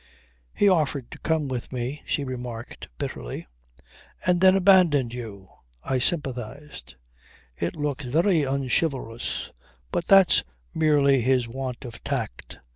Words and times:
"He 0.55 0.67
offered 0.67 1.11
to 1.11 1.19
come 1.19 1.47
with 1.47 1.71
me," 1.71 2.01
she 2.07 2.23
remarked 2.23 2.89
bitterly. 2.97 3.45
"And 4.25 4.41
then 4.41 4.55
abandoned 4.55 5.13
you!" 5.13 5.47
I 5.83 5.99
sympathized. 5.99 6.95
"It 7.55 7.75
looks 7.75 8.05
very 8.05 8.41
unchivalrous. 8.41 9.51
But 9.91 10.07
that's 10.07 10.43
merely 10.73 11.21
his 11.21 11.47
want 11.47 11.85
of 11.85 12.03
tact. 12.03 12.57